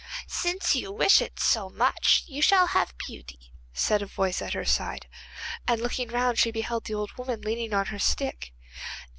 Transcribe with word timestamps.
'Since 0.25 0.73
you 0.73 0.91
wish 0.91 1.21
it 1.21 1.39
so 1.39 1.69
much 1.69 2.23
you 2.25 2.41
shall 2.41 2.65
have 2.73 2.97
beauty,' 3.07 3.53
said 3.71 4.01
a 4.01 4.07
voice 4.07 4.41
at 4.41 4.53
her 4.53 4.65
side, 4.65 5.05
and 5.67 5.79
looking 5.79 6.09
round 6.09 6.39
she 6.39 6.49
beheld 6.49 6.85
the 6.85 6.95
old 6.95 7.11
woman 7.19 7.41
leaning 7.43 7.71
on 7.71 7.85
her 7.85 7.99
stick. 7.99 8.51